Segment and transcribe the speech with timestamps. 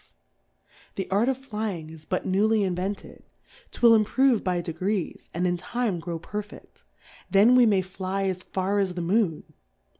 [0.95, 3.23] Tlie 66 Difcourfes on the The Art of Flying is but newly invent ed,
[3.69, 6.81] 'twill improve by degrees, and in time grow perfeQ:;
[7.29, 9.43] then we may fly as far as the Moon.